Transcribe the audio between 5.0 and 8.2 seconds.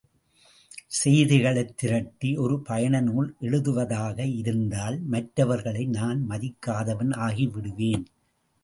மற்றவர்களை நான் மதிக்காதவன் ஆகிவிடுவேன்.